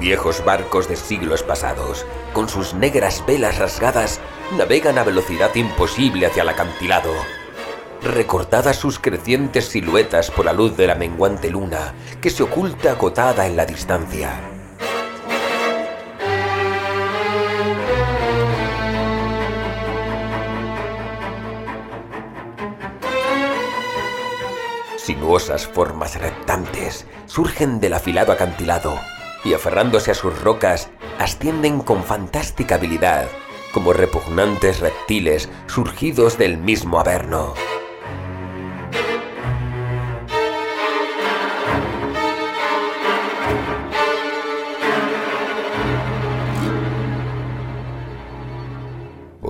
Viejos 0.00 0.42
barcos 0.44 0.88
de 0.88 0.96
siglos 0.96 1.42
pasados, 1.42 2.06
con 2.32 2.48
sus 2.48 2.72
negras 2.72 3.22
velas 3.26 3.58
rasgadas, 3.58 4.20
navegan 4.56 4.96
a 4.96 5.04
velocidad 5.04 5.54
imposible 5.54 6.24
hacia 6.24 6.44
el 6.44 6.48
acantilado, 6.48 7.12
recortadas 8.02 8.76
sus 8.76 8.98
crecientes 8.98 9.66
siluetas 9.66 10.30
por 10.30 10.44
la 10.44 10.52
luz 10.52 10.76
de 10.76 10.86
la 10.86 10.94
menguante 10.94 11.50
luna 11.50 11.94
que 12.20 12.30
se 12.30 12.42
oculta 12.42 12.92
acotada 12.92 13.46
en 13.46 13.56
la 13.56 13.66
distancia. 13.66 14.40
Sinuosas 24.96 25.66
formas 25.66 26.20
reptantes 26.20 27.06
surgen 27.26 27.80
del 27.80 27.94
afilado 27.94 28.32
acantilado 28.32 28.98
y 29.44 29.54
aferrándose 29.54 30.10
a 30.10 30.14
sus 30.14 30.38
rocas 30.42 30.90
ascienden 31.18 31.80
con 31.80 32.04
fantástica 32.04 32.74
habilidad 32.74 33.26
como 33.72 33.92
repugnantes 33.92 34.80
reptiles 34.80 35.48
surgidos 35.66 36.38
del 36.38 36.58
mismo 36.58 37.00
averno. 37.00 37.54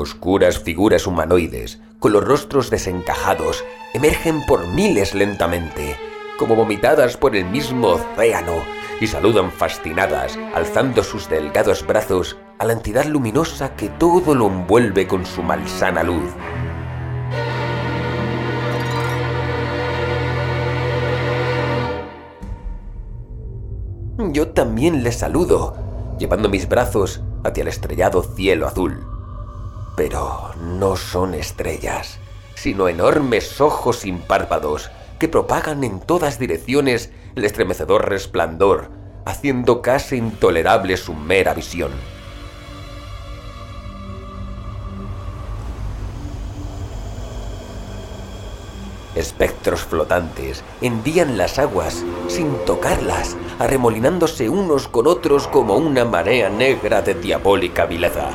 Oscuras 0.09 0.59
figuras 0.59 1.07
humanoides, 1.07 1.83
con 1.99 2.13
los 2.13 2.25
rostros 2.25 2.71
desencajados, 2.71 3.63
emergen 3.93 4.41
por 4.47 4.67
miles 4.69 5.15
lentamente, 5.15 5.99
como 6.39 6.57
vomitadas 6.57 7.19
por 7.19 7.37
el 7.37 7.45
mismo 7.45 7.89
océano, 7.89 8.55
y 9.03 9.07
saludan 9.07 9.53
fascinadas, 9.53 10.39
alzando 10.55 11.03
sus 11.03 11.29
delgados 11.29 11.87
brazos 11.87 12.39
a 12.59 12.65
la 12.65 12.73
entidad 12.73 13.05
luminosa 13.05 13.77
que 13.77 13.91
todo 13.91 14.35
lo 14.35 14.47
envuelve 14.47 15.07
con 15.07 15.27
su 15.27 15.43
malsana 15.43 16.03
luz. 16.03 16.33
Yo 24.33 24.49
también 24.49 25.05
les 25.05 25.19
saludo, 25.19 25.77
llevando 26.19 26.49
mis 26.49 26.67
brazos 26.67 27.21
hacia 27.45 27.61
el 27.61 27.69
estrellado 27.69 28.23
cielo 28.23 28.67
azul. 28.67 29.08
Pero 29.99 30.53
no 30.61 30.95
son 30.95 31.35
estrellas, 31.35 32.21
sino 32.55 32.87
enormes 32.87 33.61
ojos 33.61 33.99
sin 33.99 34.21
párpados 34.21 34.93
que 35.19 35.27
propagan 35.27 35.83
en 35.83 35.99
todas 35.99 36.39
direcciones 36.39 37.11
el 37.35 37.45
estremecedor 37.45 38.09
resplandor, 38.09 38.93
haciendo 39.27 39.83
casi 39.83 40.15
intolerable 40.15 40.97
su 40.97 41.15
mera 41.15 41.53
visión. 41.53 41.91
Espectros 49.17 49.81
flotantes 49.81 50.63
hendían 50.81 51.37
las 51.37 51.59
aguas 51.59 52.05
sin 52.29 52.57
tocarlas, 52.65 53.37
arremolinándose 53.59 54.49
unos 54.49 54.87
con 54.87 55.09
otros 55.09 55.49
como 55.49 55.75
una 55.75 56.05
marea 56.05 56.49
negra 56.49 57.03
de 57.03 57.15
diabólica 57.15 57.85
vileza. 57.85 58.31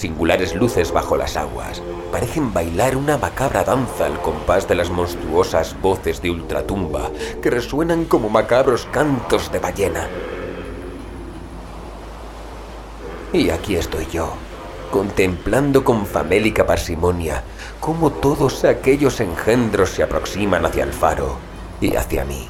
Singulares 0.00 0.54
luces 0.54 0.92
bajo 0.92 1.14
las 1.18 1.36
aguas 1.36 1.82
parecen 2.10 2.54
bailar 2.54 2.96
una 2.96 3.18
macabra 3.18 3.64
danza 3.64 4.06
al 4.06 4.18
compás 4.22 4.66
de 4.66 4.74
las 4.74 4.88
monstruosas 4.88 5.78
voces 5.82 6.22
de 6.22 6.30
ultratumba 6.30 7.10
que 7.42 7.50
resuenan 7.50 8.06
como 8.06 8.30
macabros 8.30 8.88
cantos 8.90 9.52
de 9.52 9.58
ballena. 9.58 10.08
Y 13.34 13.50
aquí 13.50 13.76
estoy 13.76 14.06
yo, 14.10 14.32
contemplando 14.90 15.84
con 15.84 16.06
famélica 16.06 16.64
parsimonia 16.64 17.44
cómo 17.78 18.10
todos 18.10 18.64
aquellos 18.64 19.20
engendros 19.20 19.90
se 19.90 20.02
aproximan 20.02 20.64
hacia 20.64 20.84
el 20.84 20.94
faro 20.94 21.36
y 21.78 21.94
hacia 21.94 22.24
mí. 22.24 22.48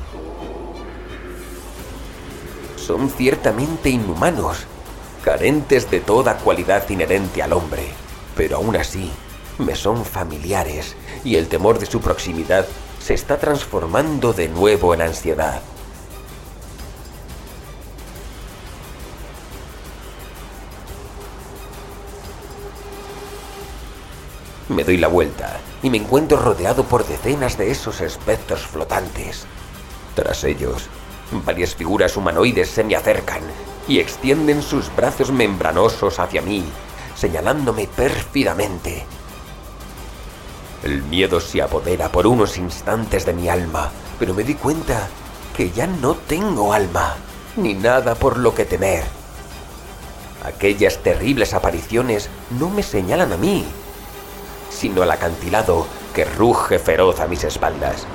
Son 2.76 3.10
ciertamente 3.10 3.90
inhumanos, 3.90 4.68
carentes 5.22 5.90
de 5.90 6.00
toda 6.00 6.38
cualidad 6.38 6.88
inherente 6.88 7.42
al 7.42 7.52
hombre, 7.52 7.82
pero 8.36 8.56
aún 8.56 8.76
así 8.76 9.10
me 9.58 9.74
son 9.74 10.04
familiares 10.04 10.96
y 11.24 11.36
el 11.36 11.48
temor 11.48 11.78
de 11.78 11.86
su 11.86 12.00
proximidad 12.00 12.66
se 12.98 13.14
está 13.14 13.38
transformando 13.38 14.32
de 14.32 14.48
nuevo 14.48 14.94
en 14.94 15.02
ansiedad. 15.02 15.60
Me 24.68 24.84
doy 24.84 24.98
la 24.98 25.08
vuelta 25.08 25.58
y 25.82 25.90
me 25.90 25.96
encuentro 25.96 26.38
rodeado 26.38 26.84
por 26.84 27.04
decenas 27.04 27.58
de 27.58 27.70
esos 27.70 28.00
espectros 28.00 28.66
flotantes. 28.66 29.44
Tras 30.14 30.44
ellos, 30.44 30.88
varias 31.44 31.74
figuras 31.74 32.16
humanoides 32.16 32.70
se 32.70 32.84
me 32.84 32.94
acercan 32.94 33.42
y 33.88 33.98
extienden 33.98 34.62
sus 34.62 34.94
brazos 34.94 35.30
membranosos 35.30 36.18
hacia 36.18 36.42
mí, 36.42 36.64
señalándome 37.16 37.86
pérfidamente. 37.86 39.04
El 40.82 41.02
miedo 41.02 41.40
se 41.40 41.60
apodera 41.60 42.10
por 42.10 42.26
unos 42.26 42.56
instantes 42.56 43.26
de 43.26 43.34
mi 43.34 43.48
alma, 43.48 43.90
pero 44.18 44.32
me 44.32 44.44
di 44.44 44.54
cuenta 44.54 45.08
que 45.56 45.70
ya 45.70 45.86
no 45.86 46.14
tengo 46.14 46.72
alma, 46.72 47.16
ni 47.56 47.74
nada 47.74 48.14
por 48.14 48.38
lo 48.38 48.54
que 48.54 48.64
temer. 48.64 49.04
Aquellas 50.44 50.98
terribles 50.98 51.52
apariciones 51.52 52.30
no 52.58 52.70
me 52.70 52.82
señalan 52.82 53.32
a 53.32 53.36
mí, 53.36 53.66
sino 54.70 55.02
al 55.02 55.10
acantilado 55.10 55.86
que 56.14 56.24
ruge 56.24 56.78
feroz 56.78 57.20
a 57.20 57.26
mis 57.26 57.44
espaldas. 57.44 58.06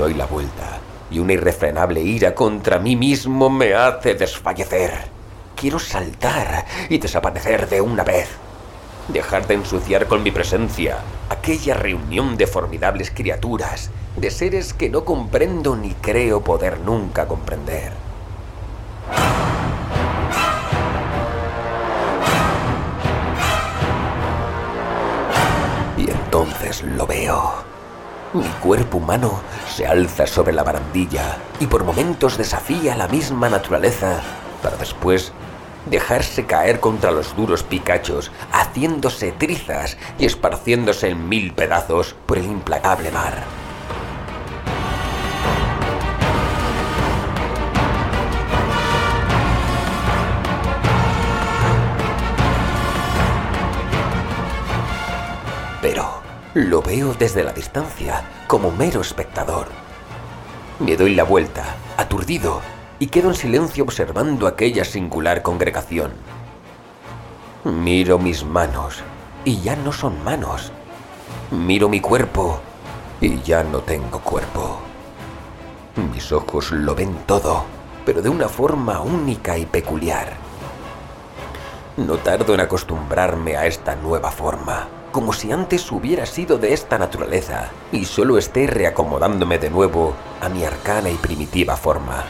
Doy 0.00 0.14
la 0.14 0.24
vuelta 0.24 0.80
y 1.10 1.18
una 1.18 1.34
irrefrenable 1.34 2.00
ira 2.00 2.34
contra 2.34 2.78
mí 2.78 2.96
mismo 2.96 3.50
me 3.50 3.74
hace 3.74 4.14
desfallecer. 4.14 4.92
Quiero 5.54 5.78
saltar 5.78 6.64
y 6.88 6.96
desaparecer 6.96 7.68
de 7.68 7.82
una 7.82 8.02
vez. 8.02 8.30
Dejar 9.08 9.46
de 9.46 9.54
ensuciar 9.54 10.06
con 10.06 10.22
mi 10.22 10.30
presencia 10.30 10.96
aquella 11.28 11.74
reunión 11.74 12.38
de 12.38 12.46
formidables 12.46 13.10
criaturas 13.10 13.90
de 14.16 14.30
seres 14.30 14.72
que 14.72 14.88
no 14.88 15.04
comprendo 15.04 15.76
ni 15.76 15.90
creo 15.90 16.42
poder 16.42 16.80
nunca 16.80 17.28
comprender. 17.28 17.92
Y 25.98 26.08
entonces 26.10 26.82
lo 26.84 27.06
veo. 27.06 27.69
Mi 28.32 28.44
cuerpo 28.62 28.98
humano 28.98 29.40
se 29.68 29.88
alza 29.88 30.24
sobre 30.24 30.52
la 30.52 30.62
barandilla 30.62 31.38
y 31.58 31.66
por 31.66 31.82
momentos 31.82 32.38
desafía 32.38 32.96
la 32.96 33.08
misma 33.08 33.48
naturaleza 33.48 34.20
para 34.62 34.76
después 34.76 35.32
dejarse 35.86 36.46
caer 36.46 36.78
contra 36.78 37.10
los 37.10 37.34
duros 37.34 37.64
picachos, 37.64 38.30
haciéndose 38.52 39.32
trizas 39.32 39.96
y 40.16 40.26
esparciéndose 40.26 41.08
en 41.08 41.28
mil 41.28 41.52
pedazos 41.52 42.14
por 42.26 42.38
el 42.38 42.44
implacable 42.44 43.10
mar. 43.10 43.59
Lo 56.54 56.82
veo 56.82 57.14
desde 57.14 57.44
la 57.44 57.52
distancia, 57.52 58.22
como 58.48 58.72
mero 58.72 59.00
espectador. 59.00 59.68
Me 60.80 60.96
doy 60.96 61.14
la 61.14 61.22
vuelta, 61.22 61.76
aturdido, 61.96 62.60
y 62.98 63.06
quedo 63.06 63.28
en 63.28 63.36
silencio 63.36 63.84
observando 63.84 64.46
aquella 64.46 64.84
singular 64.84 65.42
congregación. 65.42 66.12
Miro 67.64 68.18
mis 68.18 68.44
manos, 68.44 69.02
y 69.44 69.60
ya 69.60 69.76
no 69.76 69.92
son 69.92 70.22
manos. 70.24 70.72
Miro 71.50 71.88
mi 71.88 72.00
cuerpo, 72.00 72.60
y 73.20 73.40
ya 73.42 73.62
no 73.62 73.80
tengo 73.80 74.18
cuerpo. 74.20 74.80
Mis 76.12 76.32
ojos 76.32 76.72
lo 76.72 76.94
ven 76.94 77.14
todo, 77.26 77.64
pero 78.04 78.22
de 78.22 78.28
una 78.28 78.48
forma 78.48 79.00
única 79.00 79.56
y 79.56 79.66
peculiar. 79.66 80.32
No 81.96 82.16
tardo 82.16 82.54
en 82.54 82.60
acostumbrarme 82.60 83.56
a 83.56 83.66
esta 83.66 83.94
nueva 83.94 84.30
forma 84.30 84.88
como 85.12 85.32
si 85.32 85.50
antes 85.50 85.90
hubiera 85.90 86.26
sido 86.26 86.58
de 86.58 86.72
esta 86.72 86.98
naturaleza 86.98 87.70
y 87.92 88.04
solo 88.04 88.38
esté 88.38 88.66
reacomodándome 88.66 89.58
de 89.58 89.70
nuevo 89.70 90.14
a 90.40 90.48
mi 90.48 90.64
arcana 90.64 91.10
y 91.10 91.16
primitiva 91.16 91.76
forma. 91.76 92.24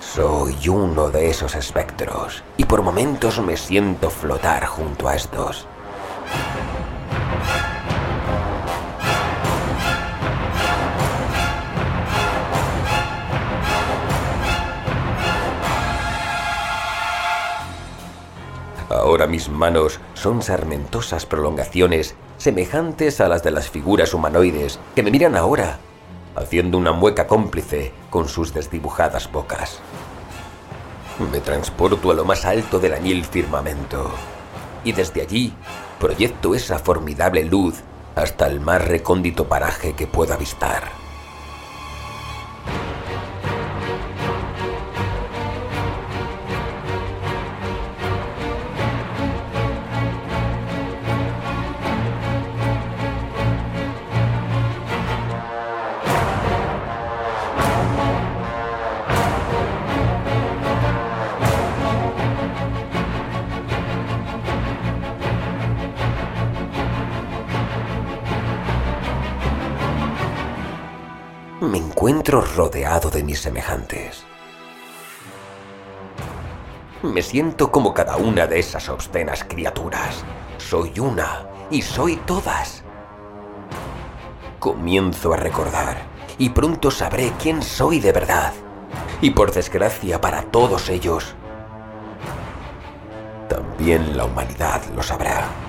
Soy 0.00 0.68
uno 0.68 1.10
de 1.10 1.30
esos 1.30 1.54
espectros 1.54 2.42
y 2.56 2.64
por 2.64 2.82
momentos 2.82 3.40
me 3.40 3.56
siento 3.56 4.10
flotar 4.10 4.66
junto 4.66 5.08
a 5.08 5.14
estos. 5.14 5.66
Ahora 18.88 19.26
mis 19.26 19.48
manos 19.48 20.00
son 20.16 20.42
sarmentosas 20.42 21.26
prolongaciones 21.26 22.14
semejantes 22.38 23.20
a 23.20 23.28
las 23.28 23.42
de 23.42 23.50
las 23.50 23.68
figuras 23.68 24.14
humanoides 24.14 24.80
que 24.94 25.02
me 25.02 25.10
miran 25.10 25.36
ahora, 25.36 25.78
haciendo 26.34 26.78
una 26.78 26.92
mueca 26.92 27.26
cómplice 27.26 27.92
con 28.08 28.26
sus 28.28 28.54
desdibujadas 28.54 29.30
bocas. 29.30 29.80
Me 31.30 31.40
transporto 31.40 32.10
a 32.10 32.14
lo 32.14 32.24
más 32.24 32.44
alto 32.46 32.78
del 32.78 32.94
añil 32.94 33.24
firmamento 33.24 34.10
y 34.84 34.92
desde 34.92 35.20
allí 35.22 35.52
proyecto 36.00 36.54
esa 36.54 36.78
formidable 36.78 37.44
luz 37.44 37.82
hasta 38.14 38.46
el 38.46 38.60
más 38.60 38.82
recóndito 38.82 39.46
paraje 39.46 39.92
que 39.92 40.06
pueda 40.06 40.34
avistar. 40.34 41.05
Rodeado 72.40 73.10
de 73.10 73.22
mis 73.22 73.40
semejantes. 73.40 74.24
Me 77.02 77.22
siento 77.22 77.70
como 77.70 77.94
cada 77.94 78.16
una 78.16 78.46
de 78.46 78.58
esas 78.58 78.88
obscenas 78.88 79.44
criaturas. 79.44 80.24
Soy 80.58 80.98
una 80.98 81.46
y 81.70 81.82
soy 81.82 82.16
todas. 82.16 82.82
Comienzo 84.58 85.34
a 85.34 85.36
recordar 85.36 85.98
y 86.38 86.50
pronto 86.50 86.90
sabré 86.90 87.32
quién 87.40 87.62
soy 87.62 88.00
de 88.00 88.12
verdad. 88.12 88.52
Y 89.20 89.30
por 89.30 89.52
desgracia 89.52 90.20
para 90.20 90.42
todos 90.42 90.88
ellos, 90.88 91.34
también 93.48 94.16
la 94.16 94.24
humanidad 94.24 94.82
lo 94.94 95.02
sabrá. 95.02 95.65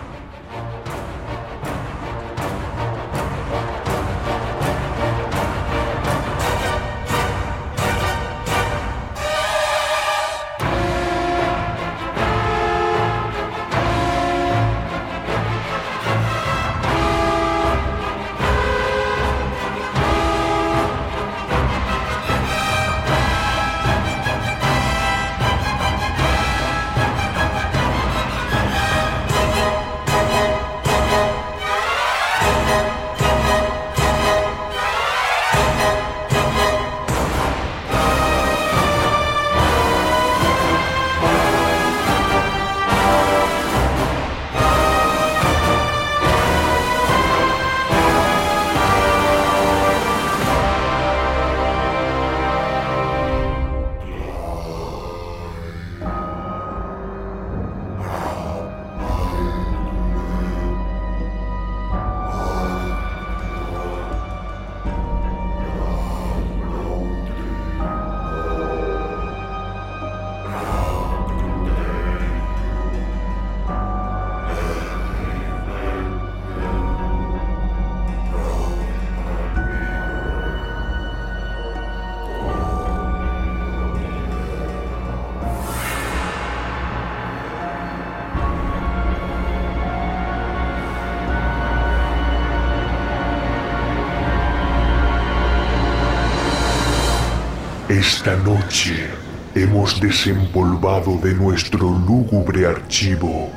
Esta 97.97 98.35
noche 98.35 99.07
hemos 99.55 99.99
desempolvado 99.99 101.17
de 101.17 101.33
nuestro 101.33 101.89
lúgubre 101.89 102.67
archivo 102.67 103.49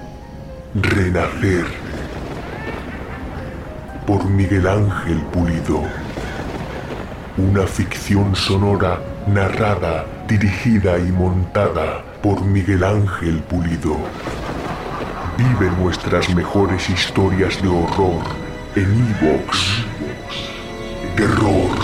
Renacer 0.75 1.67
por 4.07 4.25
Miguel 4.25 4.67
Ángel 4.67 5.19
Pulido. 5.31 5.83
Una 7.37 7.67
ficción 7.67 8.35
sonora 8.35 8.99
narrada, 9.27 10.07
dirigida 10.27 10.99
y 10.99 11.13
montada 11.13 12.03
por 12.23 12.43
Miguel 12.43 12.83
Ángel 12.83 13.43
Pulido. 13.43 13.99
Vive 15.37 15.71
nuestras 15.73 16.35
mejores 16.35 16.89
historias 16.89 17.61
de 17.61 17.69
horror 17.69 18.25
en 18.75 19.17
Evox. 19.21 19.85
Terror 21.15 21.77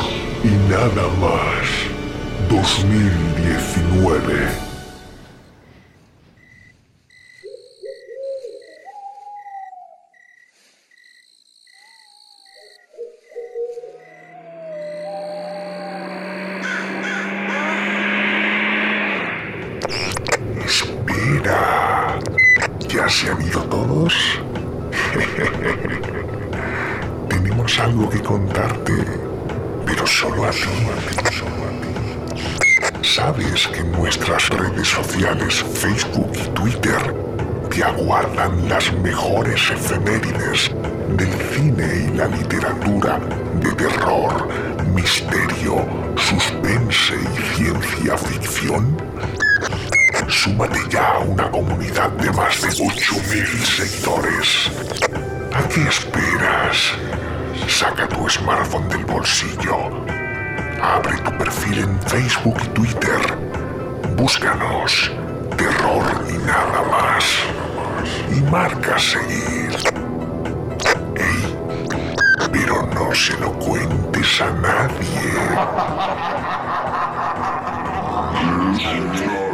y 0.43 0.71
nada 0.71 1.07
más. 1.21 1.96
2019. 2.49 4.66
Sabes 33.07 33.69
que 33.69 33.85
nuestras 33.85 34.49
redes 34.49 34.89
sociales, 34.89 35.65
Facebook 35.75 36.33
y 36.35 36.49
Twitter, 36.49 37.15
te 37.71 37.85
aguardan 37.85 38.69
las 38.69 38.93
mejores 38.95 39.71
efemérides 39.71 40.73
del 41.17 41.33
cine 41.55 42.09
y 42.09 42.17
la 42.17 42.27
literatura 42.27 43.21
de 43.61 43.73
terror, 43.75 44.49
misterio, 44.93 45.87
suspense 46.17 47.15
y 47.15 47.57
ciencia 47.57 48.19
ficción? 48.19 48.97
Súmate 50.27 50.81
ya 50.91 51.13
a 51.13 51.19
una 51.21 51.49
comunidad 51.49 52.11
de 52.11 52.31
más 52.33 52.61
de 52.61 52.69
8.000 52.69 53.47
seguidores. 53.65 54.71
¿A 55.55 55.69
qué 55.69 55.89
esperas? 55.89 56.93
Saca 57.69 58.09
tu 58.09 58.29
smartphone 58.29 58.89
del 58.89 59.05
bolsillo. 59.05 60.16
Abre 60.83 61.17
tu 61.19 61.31
perfil 61.39 61.79
en 61.79 62.01
Facebook 62.03 62.57
y 62.65 62.69
Twitter. 62.69 63.21
Búscanos 64.17 65.11
Terror 65.57 66.05
y 66.29 66.39
nada 66.47 66.83
más. 66.91 67.25
Y 68.31 68.41
marca 68.51 68.99
seguir. 68.99 69.77
Ey, 71.17 71.57
pero 72.53 72.87
no 72.95 73.15
se 73.15 73.39
lo 73.39 73.53
cuentes 73.59 74.41
a 74.41 74.51
nadie. 74.51 75.07